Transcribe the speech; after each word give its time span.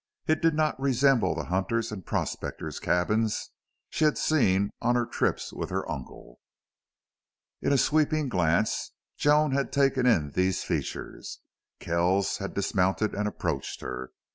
It 0.25 0.41
did 0.41 0.55
not 0.55 0.81
resemble 0.81 1.35
the 1.35 1.43
hunters' 1.43 1.91
and 1.91 2.03
prospectors' 2.03 2.79
cabins 2.79 3.51
she 3.91 4.03
had 4.03 4.17
seen 4.17 4.71
on 4.81 4.95
her 4.95 5.05
trips 5.05 5.53
with 5.53 5.69
her 5.69 5.87
uncle. 5.87 6.39
In 7.61 7.71
a 7.71 7.77
sweeping 7.77 8.27
glance 8.27 8.93
Joan 9.17 9.51
had 9.51 9.71
taken 9.71 10.07
in 10.07 10.31
these 10.31 10.63
features. 10.63 11.41
Kells 11.79 12.37
had 12.37 12.55
dismounted 12.55 13.13
and 13.13 13.27
approached 13.27 13.81
her. 13.81 14.11